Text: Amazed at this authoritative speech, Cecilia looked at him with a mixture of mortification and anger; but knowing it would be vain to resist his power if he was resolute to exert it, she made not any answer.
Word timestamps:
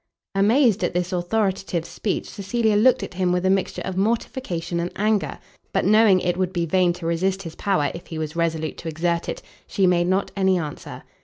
Amazed 0.33 0.83
at 0.83 0.95
this 0.95 1.13
authoritative 1.13 1.85
speech, 1.85 2.27
Cecilia 2.27 2.75
looked 2.75 3.03
at 3.03 3.13
him 3.13 3.31
with 3.31 3.45
a 3.45 3.51
mixture 3.51 3.83
of 3.85 3.97
mortification 3.97 4.79
and 4.79 4.91
anger; 4.95 5.37
but 5.73 5.85
knowing 5.85 6.19
it 6.21 6.37
would 6.37 6.51
be 6.51 6.65
vain 6.65 6.91
to 6.93 7.05
resist 7.05 7.43
his 7.43 7.53
power 7.53 7.91
if 7.93 8.07
he 8.07 8.17
was 8.17 8.35
resolute 8.35 8.77
to 8.79 8.87
exert 8.87 9.29
it, 9.29 9.43
she 9.67 9.85
made 9.85 10.07
not 10.07 10.31
any 10.35 10.57
answer. 10.57 11.03